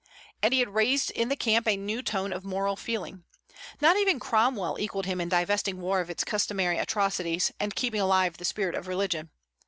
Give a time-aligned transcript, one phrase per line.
[0.41, 3.23] And he had raised in the camp a new tone of moral feeling.
[3.79, 8.37] Not even Cromwell equalled him in divesting war of its customary atrocities, and keeping alive
[8.37, 9.29] the spirit of religion.